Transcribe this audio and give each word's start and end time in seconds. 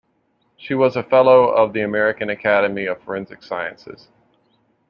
She 0.57 0.73
was 0.73 0.95
a 0.95 1.03
fellow 1.03 1.49
of 1.49 1.73
the 1.73 1.81
American 1.81 2.31
Academy 2.31 2.87
of 2.87 3.03
Forensic 3.03 3.43
Sciences. 3.43 4.07